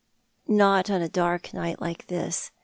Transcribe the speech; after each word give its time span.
"Not 0.47 0.89
on 0.89 1.03
a 1.03 1.07
dark 1.07 1.53
night 1.53 1.79
like 1.79 2.07
this. 2.07 2.49